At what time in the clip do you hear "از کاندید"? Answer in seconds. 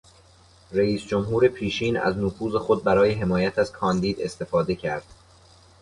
3.59-4.21